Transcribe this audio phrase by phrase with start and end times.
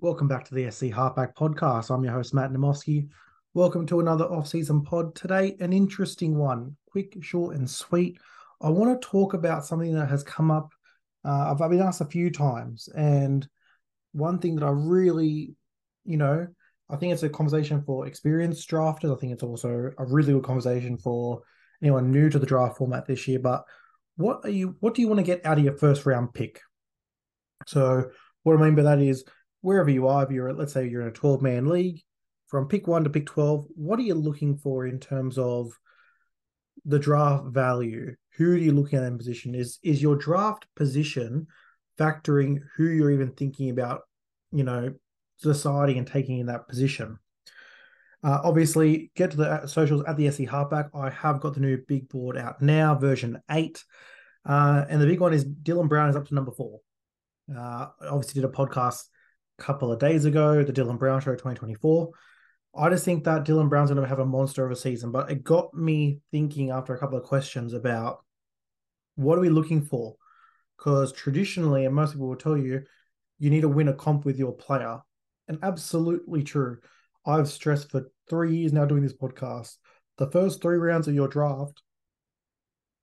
[0.00, 1.92] Welcome back to the SC Halfback Podcast.
[1.92, 3.08] I'm your host, Matt Namoski.
[3.52, 5.12] Welcome to another off-season pod.
[5.16, 8.16] Today, an interesting one, quick, short, and sweet.
[8.60, 10.72] I want to talk about something that has come up.
[11.24, 13.44] Uh, I've, I've been asked a few times, and
[14.12, 15.56] one thing that I really,
[16.04, 16.46] you know,
[16.88, 19.12] I think it's a conversation for experienced drafters.
[19.12, 21.42] I think it's also a really good conversation for
[21.82, 23.40] anyone new to the draft format this year.
[23.40, 23.64] But
[24.14, 24.76] what are you?
[24.78, 26.60] What do you want to get out of your first round pick?
[27.66, 28.10] So,
[28.44, 29.24] what I mean by that is
[29.60, 32.02] wherever you are, if you're let's say you're in a 12 man league,
[32.48, 35.70] from pick one to pick 12, what are you looking for in terms of
[36.84, 38.14] the draft value?
[38.36, 39.54] Who are you looking at in position?
[39.54, 41.46] Is is your draft position
[41.98, 44.02] factoring who you're even thinking about,
[44.52, 44.94] you know,
[45.42, 47.18] deciding and taking in that position?
[48.22, 50.86] Uh, obviously, get to the socials at the SC Halfback.
[50.94, 53.84] I have got the new big board out now, version eight.
[54.44, 56.80] Uh, and the big one is Dylan Brown is up to number four.
[57.54, 59.04] Uh, obviously, did a podcast
[59.58, 62.10] couple of days ago, the Dylan Brown Show 2024.
[62.76, 65.30] I just think that Dylan Brown's going to have a monster of a season, but
[65.30, 68.24] it got me thinking after a couple of questions about
[69.16, 70.14] what are we looking for?
[70.76, 72.84] Because traditionally, and most people will tell you,
[73.38, 75.00] you need to win a comp with your player.
[75.48, 76.78] And absolutely true.
[77.26, 79.76] I've stressed for three years now doing this podcast.
[80.18, 81.82] The first three rounds of your draft,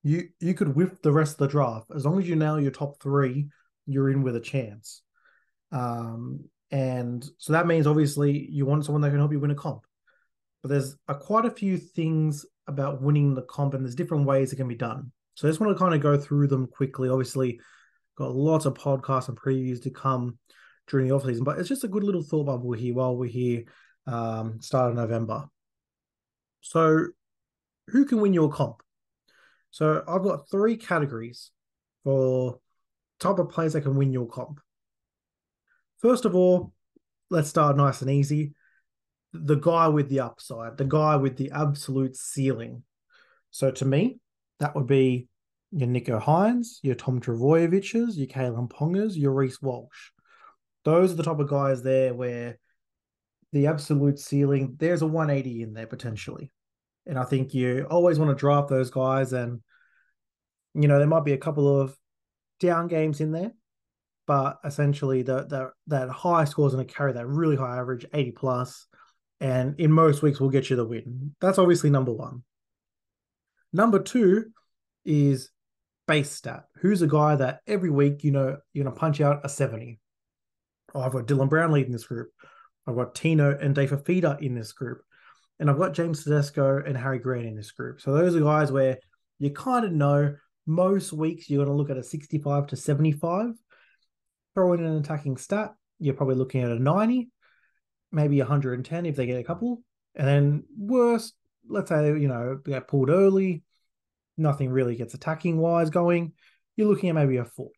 [0.03, 1.87] you you could whip the rest of the draft.
[1.93, 3.47] As long as you nail your top three,
[3.85, 5.01] you're in with a chance.
[5.71, 9.55] Um, and so that means obviously you want someone that can help you win a
[9.55, 9.81] comp.
[10.61, 14.51] But there's a, quite a few things about winning the comp, and there's different ways
[14.51, 15.11] it can be done.
[15.35, 17.09] So I just want to kind of go through them quickly.
[17.09, 17.59] Obviously,
[18.17, 20.37] got lots of podcasts and previews to come
[20.87, 23.29] during the off season, but it's just a good little thought bubble here while we're
[23.29, 23.63] here,
[24.07, 25.45] um, start of November.
[26.61, 27.07] So,
[27.89, 28.81] who can win your comp?
[29.75, 31.51] So I've got three categories
[32.05, 32.59] for
[33.19, 34.61] type of players that can win your comp.
[35.99, 36.73] First of all,
[37.29, 38.53] let's start nice and easy.
[39.33, 42.83] The guy with the upside, the guy with the absolute ceiling.
[43.51, 44.19] So to me,
[44.59, 45.27] that would be
[45.71, 50.11] your Nicho Hynes, your Tom Trbojeviches, your Kalyn Pongas, your Reece Walsh.
[50.85, 52.59] Those are the type of guys there where
[53.51, 56.51] the absolute ceiling, there's a 180 in there potentially.
[57.05, 59.33] And I think you always want to draft those guys.
[59.33, 59.61] And,
[60.73, 61.95] you know, there might be a couple of
[62.59, 63.51] down games in there,
[64.27, 68.05] but essentially the, the that high score is going to carry that really high average,
[68.13, 68.87] 80 plus,
[69.39, 71.35] and in most weeks we'll get you the win.
[71.41, 72.43] That's obviously number one.
[73.73, 74.45] Number two
[75.03, 75.49] is
[76.07, 76.65] base stat.
[76.77, 79.99] Who's a guy that every week, you know, you're going to punch out a 70?
[80.93, 82.29] Oh, I've got Dylan Brown leading this group.
[82.87, 85.01] I've got Tino and Dave Fifita in this group.
[85.59, 88.01] And I've got James Tedesco and Harry Grant in this group.
[88.01, 88.97] So those are guys where
[89.39, 90.35] you kind of know
[90.67, 93.53] most weeks you're going to look at a 65 to 75
[94.55, 97.29] throw in an attacking stat, you're probably looking at a 90,
[98.11, 99.83] maybe 110 if they get a couple.
[100.15, 101.35] And then worst,
[101.67, 103.63] let's say, you know, get pulled early,
[104.37, 106.33] nothing really gets attacking wise going,
[106.75, 107.71] you're looking at maybe a 40.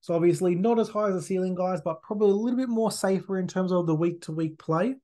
[0.00, 2.92] So obviously not as high as the ceiling guys, but probably a little bit more
[2.92, 4.96] safer in terms of the week to week play.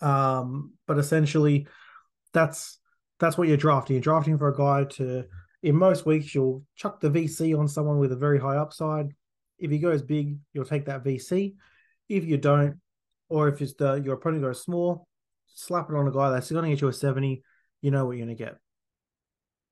[0.00, 1.68] Um, but essentially
[2.32, 2.78] that's
[3.20, 3.94] that's what you're drafting.
[3.94, 5.24] You're drafting for a guy to
[5.62, 9.14] in most weeks you'll chuck the VC on someone with a very high upside
[9.62, 11.54] if he goes big, you'll take that VC.
[12.08, 12.80] If you don't,
[13.28, 15.06] or if it's the your opponent goes small,
[15.46, 17.42] slap it on a guy that's going to get you a 70,
[17.80, 18.56] you know what you're going to get.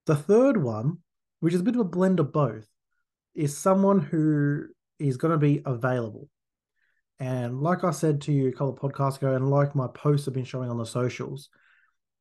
[0.06, 0.98] The third one,
[1.40, 2.66] which is a bit of a blend of both,
[3.34, 4.66] is someone who
[5.00, 6.28] is going to be available.
[7.18, 10.26] And like I said to you a couple of podcasts ago, and like my posts
[10.26, 11.48] have been showing on the socials,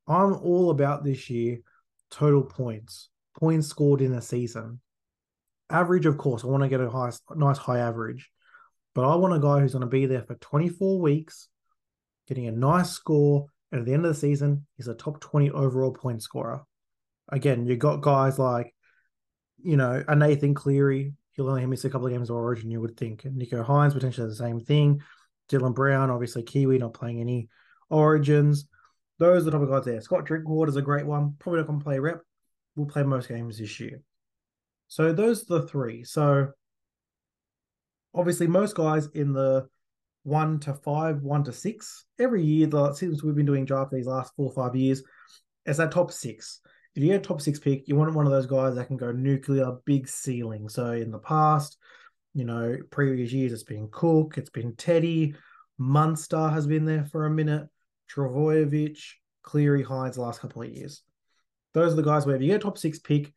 [0.08, 1.60] I'm all about this year
[2.10, 3.10] total points,
[3.40, 4.82] points scored in a season
[5.70, 8.30] average, of course, I want to get a high, nice high average,
[8.96, 11.48] but I want a guy who's going to be there for 24 weeks,
[12.28, 15.52] getting a nice score, and at the end of the season, he's a top 20
[15.52, 16.64] overall point scorer.
[17.32, 18.74] Again, you got guys like,
[19.62, 21.14] you know, a Nathan Cleary.
[21.34, 23.22] He'll only miss a couple of games of Origin, you would think.
[23.24, 25.02] Nicho Hynes potentially the same thing.
[25.50, 27.50] Dylan Brown, obviously Kiwi, not playing any
[27.90, 28.66] Origins.
[29.20, 30.02] Those are the top of guys there.
[30.02, 31.36] Scott Drinkwater is a great one.
[31.40, 32.22] Probably not going to play rep.
[32.76, 34.02] We'll play most games this year.
[34.90, 36.04] So those are the three.
[36.04, 36.50] So
[38.14, 39.68] obviously, most guys in the
[40.24, 42.68] one to five, one to six every year.
[42.68, 45.02] The since we've been doing draft these last four or five years,
[45.66, 46.60] it's that top six.
[46.96, 48.98] If you get a top six pick, you want one of those guys that can
[48.98, 50.68] go nuclear, big ceiling.
[50.68, 51.78] So in the past,
[52.34, 55.36] you know, previous years, it's been Cook, it's been Teddy,
[55.78, 57.68] Munster has been there for a minute,
[58.12, 59.00] Trbojevic,
[59.44, 61.04] Cleary, Hynes the last couple of years.
[61.74, 63.32] Those are the guys where if you get a top six pick,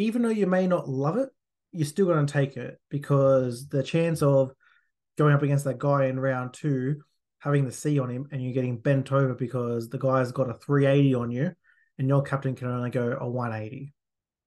[0.00, 1.28] even though you may not love it,
[1.72, 4.52] you're still going to take it because the chance of
[5.16, 7.02] going up against that guy in round two,
[7.38, 10.54] having the C on him, and you're getting bent over because the guy's got a
[10.54, 11.52] 380 on you,
[11.98, 13.92] and your captain can only go a 180.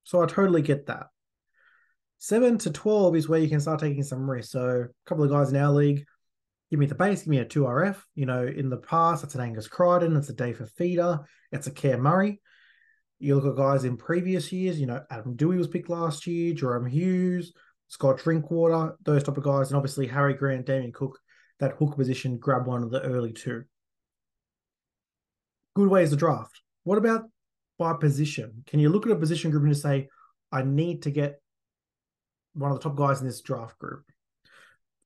[0.04, 1.08] So I totally get that.
[2.18, 4.52] Seven to 12 is where you can start taking some risks.
[4.52, 6.06] So a couple of guys in our league,
[6.70, 7.98] give me the base, give me a 2RF.
[8.16, 11.72] You know, in the past, it's an Angus Crichton, it's a Dave Fifita, it's a
[11.72, 12.42] Care Murray.
[13.19, 16.54] You look at guys in previous years, you know, Adam Doueihi was picked last year,
[16.54, 17.54] Jahrome Hughes,
[17.88, 21.19] Scott Drinkwater, those type of guys, and obviously Harry Grant, Damien Cook,
[21.60, 23.63] that hook position, grab one of the early two.
[25.75, 26.62] Good ways to draft.
[26.83, 27.30] What about
[27.77, 28.63] by position?
[28.68, 30.09] Can you look at a position group and just say,
[30.51, 31.42] I need to get
[32.54, 34.04] one of the top guys in this draft group?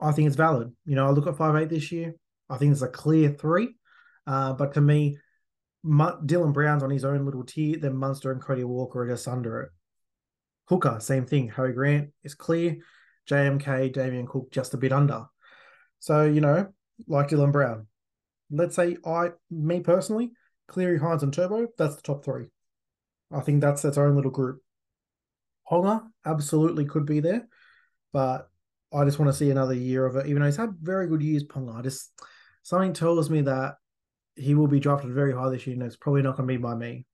[0.02, 0.74] I think it's valid.
[0.86, 2.16] You know, I look at five eight this year.
[2.50, 3.76] I think it's a clear three.
[4.26, 5.18] Uh, but to me,
[5.88, 7.78] Dylan Brown's on his own little tier.
[7.78, 9.70] Then Munster and Cody Walker are just under it.
[10.66, 11.50] Hooker, same thing.
[11.50, 12.78] Harry Grant is clear.
[13.30, 15.26] JMK, Damien Cook, just a bit under.
[16.00, 16.68] So, you know,
[17.08, 17.88] like Dylan Brown.
[18.50, 20.32] Let's say I, me personally,
[20.68, 22.50] Cleary, Hynes, and Turbo, that's the top three.
[23.32, 24.62] I think that's its own little group.
[25.70, 27.48] Ponga absolutely could be there,
[28.14, 28.50] but
[28.94, 30.28] I just want to see another year of it.
[30.28, 32.12] Even though he's had very good years, Ponga, I just
[32.64, 33.76] something tells me that
[34.38, 36.62] he will be drafted very high this year, and it's probably not going to be
[36.62, 37.06] by me.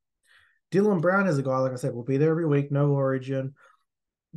[0.71, 3.53] Dylan Brown is a guy, like I said, will be there every week, no origin,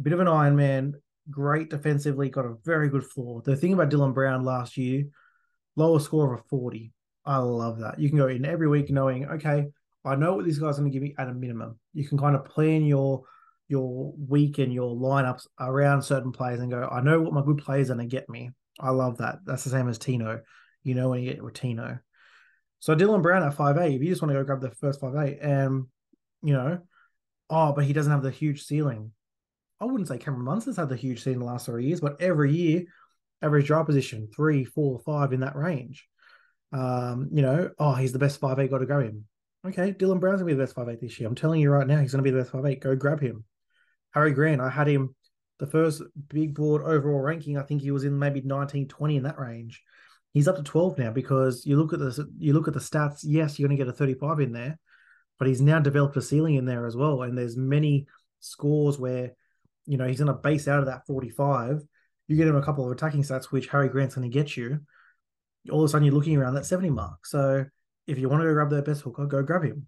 [0.01, 0.95] bit of an Iron Man,
[1.31, 3.43] great defensively, got a very good floor.
[3.43, 5.05] The thing about Dylan Brown last year,
[5.77, 6.93] lower score of a 40.
[7.25, 7.99] I love that.
[7.99, 9.67] You can go in every week knowing, okay,
[10.05, 11.79] I know what this guys going to give me at a minimum.
[11.93, 13.25] You can kind of plan your
[13.69, 17.59] your week and your lineups around certain players and go, I know what my good
[17.59, 18.53] players are going to get me.
[18.79, 19.39] I love that.
[19.45, 20.41] That's the same as Tino.
[20.85, 21.99] You know when you get with Tino.
[22.87, 25.01] So Dylan Brown at five eight, if you just want to go grab the first
[25.01, 25.87] five eight, and
[26.45, 26.79] you know,
[27.51, 29.11] oh, but he doesn't have the huge ceiling.
[29.81, 32.55] I wouldn't say Cameron Munster's had the huge ceiling the last three years, but every
[32.55, 32.85] year,
[33.43, 36.07] average draw position three, four, five in that range.
[36.73, 38.71] Um, you know, oh, he's the best five eight.
[38.71, 39.25] Got to grab him.
[39.67, 41.29] Okay, Dylan Brown's gonna be the best five eight this year.
[41.29, 42.83] I'm telling you right now, he's gonna be the best five eight.
[42.83, 43.43] Go grab him.
[44.13, 45.13] Harry Grant, I had him
[45.59, 47.59] the first big board overall ranking.
[47.59, 49.83] I think he was in maybe 19, 20 in that range.
[50.37, 53.21] He's up to 12 now because you look at the you look at the stats.
[53.23, 54.79] Yes, you're going to get a 35 in there,
[55.39, 57.23] but he's now developed a ceiling in there as well.
[57.23, 58.07] And there's many
[58.41, 59.33] scores where
[59.87, 61.81] you know he's going to base out of that 45.
[62.29, 64.81] You get him a couple of attacking stats, which Harry Grant's going to get you.
[65.71, 67.25] All of a sudden, you're looking around that 70 mark.
[67.25, 67.65] So
[68.07, 69.87] if you want to go grab their best hooker, go grab him.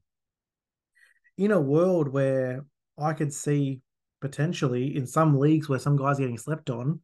[1.37, 2.65] In a world where
[2.97, 3.83] I could see
[4.23, 7.01] potentially in some leagues where some guys are getting slept on,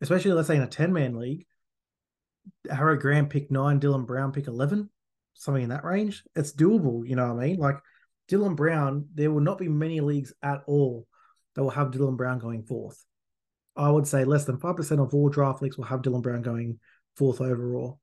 [0.00, 1.44] especially let's say in a 10 man league,
[2.70, 4.88] Harry Grant pick nine, Dylan Brown pick 11,
[5.34, 6.24] something in that range.
[6.34, 7.58] It's doable, you know what I mean?
[7.58, 7.78] Like
[8.28, 11.06] Dylan Brown, there will not be many leagues at all
[11.54, 13.04] that will have Dylan Brown going fourth.
[13.76, 16.78] I would say less than 5% of all draft leagues will have Dylan Brown going
[17.16, 18.00] fourth overall.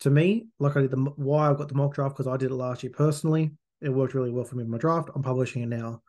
[0.00, 2.50] To me, like I did the why I've got the mock draft because I did
[2.50, 3.52] it last year personally.
[3.80, 5.08] It worked really well for me in my draft.
[5.14, 6.02] I'm publishing it now.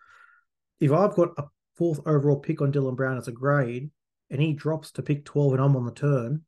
[0.80, 1.46] If I've got a
[1.78, 3.90] fourth overall pick on Dylan Brown as a grade,
[4.30, 6.44] and he drops to pick 12 and I'm on the turn,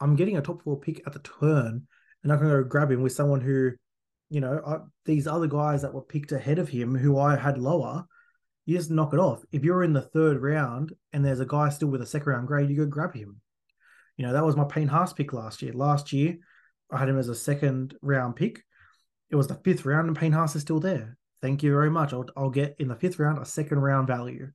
[0.00, 1.86] I'm getting a top four pick at the turn,
[2.22, 3.72] and I can go grab him with someone who,
[4.28, 7.58] you know, I, these other guys that were picked ahead of him who I had
[7.58, 8.04] lower,
[8.66, 9.42] you just knock it off.
[9.52, 12.46] If you're in the third round and there's a guy still with a second round
[12.46, 13.40] grade, you go grab him.
[14.16, 15.72] You know, that was my Payne Haas pick last year.
[15.72, 16.36] Last year,
[16.92, 18.62] I had him as a second round pick.
[19.30, 21.16] It was the fifth round, and Payne Haas is still there.
[21.40, 22.12] Thank you very much.
[22.12, 24.50] I'll, I'll get in the fifth round a second round value.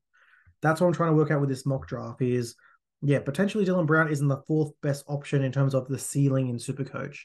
[0.62, 2.56] That's what I'm trying to work out with this mock draft is,
[3.06, 6.58] yeah, potentially Dylan Brown isn't the fourth best option in terms of the ceiling in
[6.58, 7.20] Supercoach.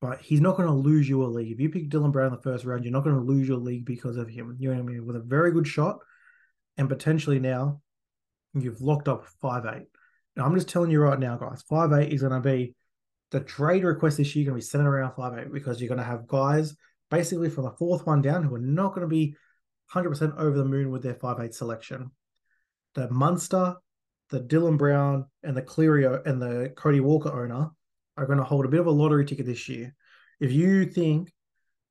[0.00, 1.52] But he's not going to lose you a league.
[1.52, 3.58] If you pick Dylan Brown in the first round, you're not going to lose your
[3.58, 4.56] league because of him.
[4.58, 5.98] You're going to be with a very good shot.
[6.76, 7.80] And potentially now
[8.54, 9.86] you've locked up five eight.
[10.36, 12.74] Now I'm just telling you right now, guys, five eight is going to be
[13.30, 15.98] the trade request this year going to be centered around five eight because you're going
[15.98, 16.74] to have guys
[17.10, 19.36] basically from the fourth one down who are not going to be
[19.92, 22.10] 100% over the moon with their 5'8 selection.
[22.94, 23.76] The Munster,
[24.34, 27.70] the Dylan Brown, and the Cleary and the Cody Walker owner
[28.16, 29.94] are going to hold a bit of a lottery ticket this year.
[30.40, 31.32] If you think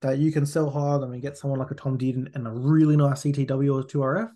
[0.02, 2.52] that you can sell higher than and get someone like a Tom Dearden and a
[2.52, 4.30] really nice CTW or 2RF,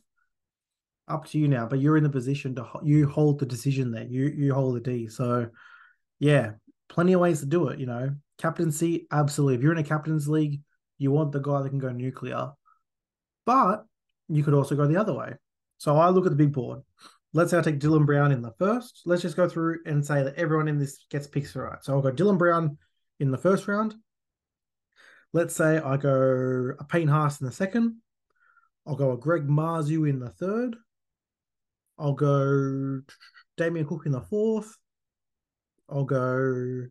[1.10, 1.68] up to you now.
[1.68, 4.06] But you're in the position to you hold the decision there.
[4.06, 5.08] You you hold the D.
[5.08, 5.50] So
[6.20, 6.52] yeah,
[6.88, 7.80] plenty of ways to do it.
[7.80, 9.56] You know, captaincy, absolutely.
[9.56, 10.62] If you're in a captain's league,
[10.98, 12.52] you want the guy that can go nuclear.
[13.46, 13.86] But
[14.30, 15.34] you could also go the other way.
[15.78, 16.82] So I look at the big board.
[17.34, 19.02] Let's I take Dylan Brown in the first.
[19.06, 21.84] Let's just go through and say that everyone in this gets picks right.
[21.84, 22.78] So I'll go Dylan Brown
[23.20, 23.96] in the first round.
[25.34, 27.98] Let's say I go a Payne Haas in the second.
[28.86, 30.78] I'll go a Greg Marzhew in the third.
[32.00, 33.02] I'll go
[33.58, 34.78] Damien Cook in the fourth.
[35.90, 36.88] I'll go.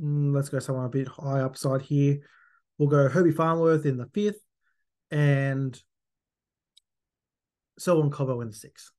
[0.00, 2.18] Mm, let's go someone a bit high upside here.
[2.78, 4.40] We'll go Herbie Farnworth in the fifth,
[5.10, 5.80] and
[7.78, 8.93] Selwyn Cobbo in the sixth.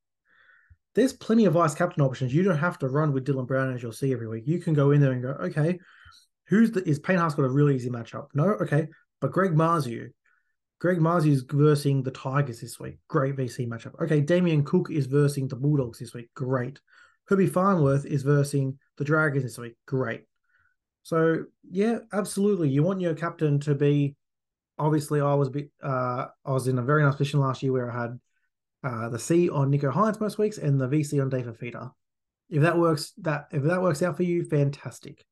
[0.96, 2.34] There's plenty of vice captain options.
[2.34, 4.44] You don't have to run with Dylan Brown as you'll see every week.
[4.48, 5.78] You can go in there and go, okay,
[6.48, 8.28] who's the is Payne Haas got a really easy matchup?
[8.34, 8.88] No, okay,
[9.20, 10.10] but Greg Marzhew,
[10.80, 12.98] Greg Marzhew is versing the Tigers this week.
[13.08, 14.00] Great VC matchup.
[14.02, 16.30] Okay, Damien Cook is versing the Bulldogs this week.
[16.34, 16.80] Great.
[17.28, 19.75] Herbie Farnworth is versing the Dragons this week.
[19.88, 20.25] Great.
[21.04, 22.70] So yeah, absolutely.
[22.70, 24.16] You want your captain to be.
[24.78, 25.72] Obviously, I was a bit.
[25.82, 28.20] Uh, I was in a very nice position last year where I had
[28.86, 31.92] uh, the C on Nicho Hynes most weeks and the VC on Dave Fifita.
[32.50, 35.25] If that works, that if that works out for you, fantastic.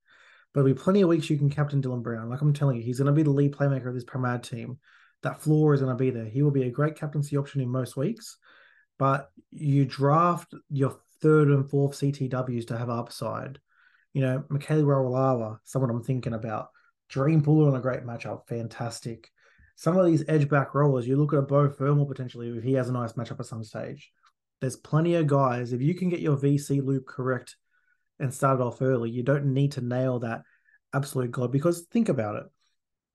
[0.54, 2.30] But there'll be plenty of weeks you can captain Dylan Brown.
[2.30, 4.80] Like I'm telling you, he's going to be the lead playmaker of this Primad team.
[5.22, 6.26] That floor is going to be there.
[6.26, 8.38] He will be a great captaincy option in most weeks.
[8.98, 13.60] But you draft your third and fourth CTWs to have upside.
[14.14, 16.70] You know, Mikaele Ravalawa, someone I'm thinking about.
[17.10, 19.30] Dream Puller on a great matchup, fantastic.
[19.76, 22.90] Some of these edge back rollers, you look at Beau Fermor potentially if he has
[22.90, 24.12] a nice matchup at some stage.
[24.62, 25.74] There's plenty of guys.
[25.74, 27.56] If you can get your VC loop correct
[28.20, 30.44] and start it off early, you don't need to nail that
[30.94, 31.52] absolute god.
[31.52, 32.44] Because think about it.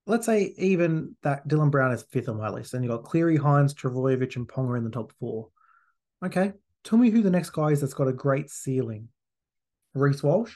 [0.06, 3.38] Let's say even that Dylan Brown is fifth on my list, and you got Cleary,
[3.38, 5.48] Hynes, Trbojevic, and Ponga in the top four.
[6.24, 9.08] Okay, tell me who the next guy is that's got a great ceiling.
[9.94, 10.54] Reece Walsh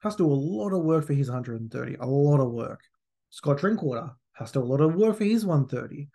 [0.00, 2.80] has to do a lot of work for his 130, a lot of work.
[3.30, 6.08] Scott Drinkwater has to a lot of work for his 130.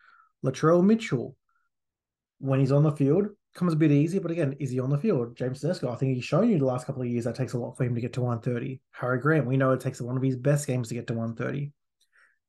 [0.45, 1.35] Latrell Mitchell,
[2.39, 4.97] when he's on the field, comes a bit easy, but again, is he on the
[4.97, 5.35] field?
[5.35, 7.57] James Tedesco, I think he's shown you the last couple of years that takes a
[7.57, 8.81] lot for him to get to 130.
[8.91, 11.71] Harry Grant, we know it takes one of his best games to get to 130.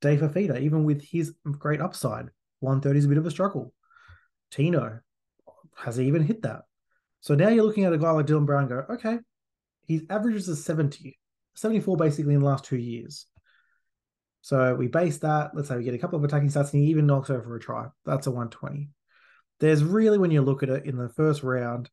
[0.00, 3.72] Dave Fifita, even with his great upside, 130 is a bit of a struggle.
[4.50, 5.00] Tino,
[5.76, 6.62] has he even hit that?
[7.20, 9.18] So now you're looking at a guy like Dylan Brown go, okay,
[9.86, 11.18] his averages a 70,
[11.54, 13.26] 74 basically in the last two years.
[14.44, 15.52] So we base that.
[15.54, 17.58] Let's say we get a couple of attacking stats and he even knocks over a
[17.58, 17.86] try.
[18.04, 18.90] That's a 120.
[19.58, 21.88] There's really, when you look at it in the first round,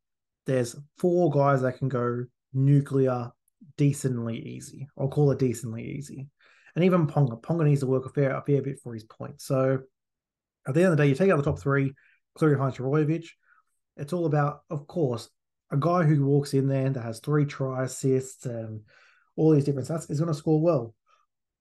[0.45, 3.31] there's four guys that can go nuclear
[3.77, 4.89] decently easy.
[4.99, 6.27] I'll call it decently easy.
[6.75, 7.41] And even Ponga.
[7.41, 9.45] Ponga needs to work a fair, a fair bit for his points.
[9.45, 9.79] So
[10.67, 11.93] at the end of the day, you take out the top three,
[12.35, 13.27] Cleary Hynes Trbojevic.
[13.95, 15.29] It's all about, of course,
[15.71, 18.81] a guy who walks in there that has three try assists and
[19.37, 20.93] all these different stats is going to score well.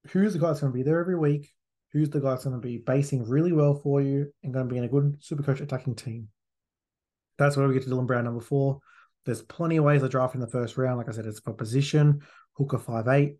[0.08, 1.50] Who's the guy that's going to be there every week?
[1.92, 4.72] Who's the guy that's going to be basing really well for you and going to
[4.72, 6.28] be in a good super coach attacking team?
[7.38, 8.80] That's where we get to Dylan Brown number four.
[9.26, 10.98] There's plenty of ways to draft in the first round.
[10.98, 13.36] Like I said, it's for position, hooker five eight.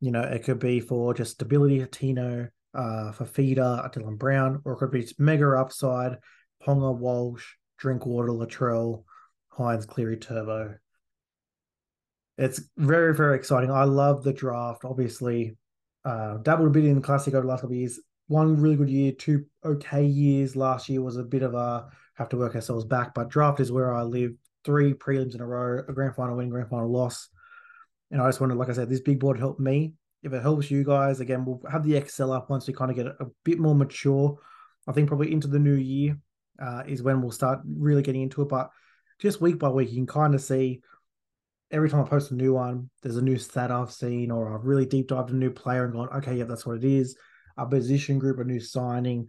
[0.00, 4.76] You know, it could be for just stability, Tino, uh, Fifita, Dylan Brown, or it
[4.76, 6.18] could be mega upside,
[6.62, 9.04] Ponga, Walsh, Drinkwater, Latrell,
[9.52, 10.76] Hynes, Cleary, Turbo.
[12.36, 13.70] It's very, very exciting.
[13.70, 14.84] I love the draft.
[14.84, 15.56] Obviously,
[16.04, 18.00] uh, dabbled a bit in the classic over the last couple of years.
[18.26, 20.54] One really good year, two okay years.
[20.54, 23.72] Last year was a bit of a have to work ourselves back, but draft is
[23.72, 24.32] where I live.
[24.64, 27.28] Three prelims in a row, a grand final win, grand final loss.
[28.10, 29.94] And I just wanted, like I said, this big board helped me.
[30.22, 32.96] If it helps you guys, again, we'll have the Excel up once we kind of
[32.96, 34.36] get a, bit more mature.
[34.88, 36.18] I think probably into the new year
[36.60, 38.48] uh, is when we'll start really getting into it.
[38.48, 38.70] But
[39.20, 40.80] just week by week, you can kind of see
[41.70, 44.64] every time I post a new one, there's a new stat I've seen, or I've
[44.64, 47.16] really deep dived a new player and gone, okay, yeah, that's what it is.
[47.56, 49.26] A position group, a new signing,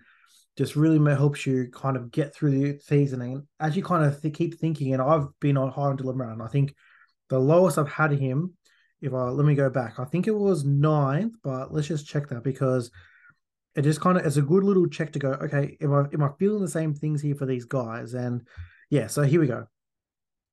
[0.58, 3.22] just really helps you kind of get through the season.
[3.22, 6.18] And as you kind of th- keep thinking, and I've been on high on Dylan
[6.18, 6.74] Brown, I think
[7.30, 8.54] the lowest I've had him,
[9.02, 12.28] if I let me go back, I think it was ninth, but let's just check
[12.30, 12.92] that because
[13.76, 16.24] it just kind of it's a good little check to go, okay, am I am
[16.24, 18.14] I feeling the same things here for these guys?
[18.14, 18.46] And
[18.90, 19.68] yeah, so here we go.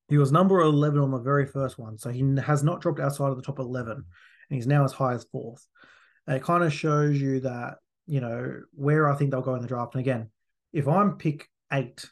[0.09, 1.97] He was number 11 on the very first one.
[1.97, 3.93] So he has not dropped outside of the top 11.
[3.93, 4.03] And
[4.49, 5.65] he's now as high as fourth.
[6.25, 9.61] And it kind of shows you that, you know, where I think they'll go in
[9.61, 9.95] the draft.
[9.95, 10.29] And again,
[10.71, 12.05] if I'm pick eight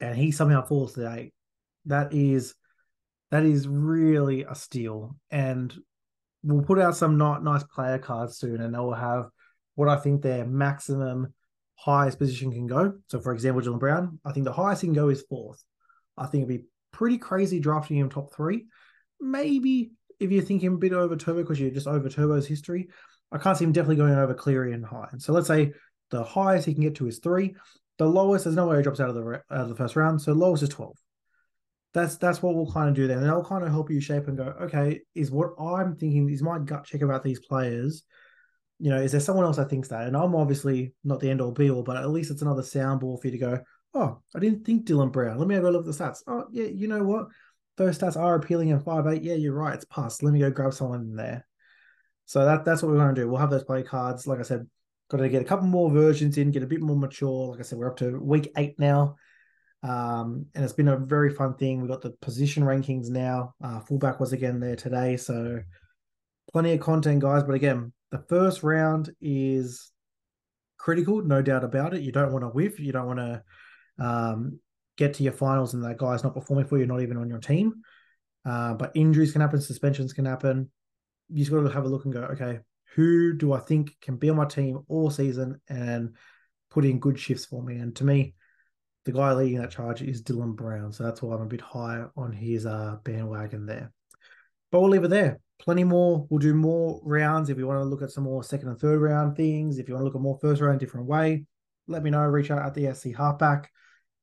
[0.00, 1.32] and he somehow falls to eight,
[1.86, 2.54] that is
[3.30, 5.16] that is really a steal.
[5.30, 5.74] And
[6.42, 9.30] we'll put out some not nice player cards soon, and they'll have
[9.74, 11.32] what I think their maximum
[11.76, 12.94] highest position can go.
[13.08, 15.62] So, for example, Dylan Brown, I think the highest he can go is fourth.
[16.16, 18.66] I think it'd be pretty crazy drafting him top three.
[19.20, 22.88] Maybe if you're thinking a bit over Turbo because you're just over Turbo's history,
[23.30, 25.08] I can't see him definitely going over Cleary and high.
[25.18, 25.72] So let's say
[26.10, 27.56] the highest he can get to is three.
[27.98, 30.20] The lowest, there's no way he drops out of the out of the first round.
[30.20, 30.96] So lowest is twelve.
[31.94, 34.28] That's that's what we'll kind of do then, and that'll kind of help you shape
[34.28, 34.54] and go.
[34.62, 38.02] Okay, is what I'm thinking is my gut check about these players.
[38.78, 40.06] You know, is there someone else that thinks that?
[40.06, 43.20] And I'm obviously not the end all be all, but at least it's another soundboard
[43.20, 43.60] for you to go
[43.94, 45.38] oh, I didn't think Dylan Brown.
[45.38, 46.22] Let me have a look at the stats.
[46.26, 47.28] Oh, yeah, you know what?
[47.76, 49.22] those stats are appealing in five eight.
[49.22, 49.74] Yeah, you're right.
[49.74, 50.22] It's past.
[50.22, 51.46] Let me go grab someone in there.
[52.26, 53.28] So that that's what we're going to do.
[53.28, 54.26] We'll have those play cards.
[54.26, 54.68] Like I said,
[55.10, 57.48] got to get a couple more versions in, get a bit more mature.
[57.48, 59.16] Like I said, we're up to week eight now.
[59.82, 61.80] Um, and it's been a very fun thing.
[61.80, 63.54] We've got the position rankings now.
[63.62, 65.16] Uh, fullback was again there today.
[65.16, 65.60] So
[66.52, 67.42] plenty of content, guys.
[67.42, 69.90] But again, the first round is
[70.78, 72.02] critical, no doubt about it.
[72.02, 72.78] You don't want to whiff.
[72.78, 73.42] You don't want to
[73.98, 74.58] um,
[74.96, 77.38] get to your finals and that guy's not performing for you, not even on your
[77.38, 77.74] team.
[78.44, 80.70] Uh, but injuries can happen, suspensions can happen.
[81.28, 82.60] You just got to have a look and go, okay,
[82.94, 86.14] who do I think can be on my team all season and
[86.70, 87.76] put in good shifts for me?
[87.76, 88.34] And to me,
[89.04, 90.92] the guy leading that charge is Dylan Brown.
[90.92, 93.92] So that's why I'm a bit higher on his uh, bandwagon there.
[94.70, 95.38] But we'll leave it there.
[95.58, 96.26] Plenty more.
[96.28, 99.00] We'll do more rounds if you want to look at some more second and third
[99.00, 99.78] round things.
[99.78, 101.44] If you want to look at more first round, different way,
[101.86, 102.22] let me know.
[102.22, 103.66] Reach out at the SC Halfback.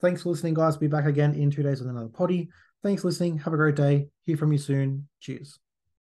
[0.02, 0.78] Thanks for listening, guys.
[0.78, 2.50] Be back again in two days with another potty.
[2.84, 3.40] Thanks for listening.
[3.40, 4.08] Have a great day.
[4.26, 5.08] Hear from you soon.
[5.20, 5.60] Cheers.